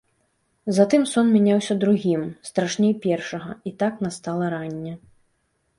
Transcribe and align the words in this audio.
Затым 0.77 1.03
сон 1.11 1.25
мяняўся 1.35 1.73
другім, 1.85 2.21
страшней 2.49 2.93
першага, 3.05 3.51
і 3.71 3.79
так 3.83 3.93
настала 4.07 4.45
ранне. 4.57 4.93